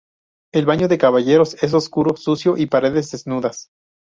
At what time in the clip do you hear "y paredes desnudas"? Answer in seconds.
2.57-3.69